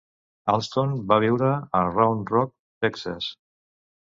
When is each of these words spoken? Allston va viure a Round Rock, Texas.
Allston 0.53 0.95
va 1.11 1.19
viure 1.25 1.49
a 1.57 1.83
Round 1.99 2.33
Rock, 2.37 2.53
Texas. 2.87 3.31